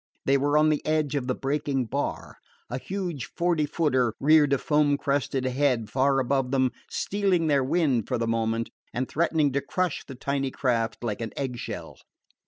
[0.25, 2.37] They were on the edge of the breaking bar.
[2.71, 8.07] A huge forty footer reared a foam crested head far above them, stealing their wind
[8.07, 11.97] for the moment and threatening to crush the tiny craft like an egg shell.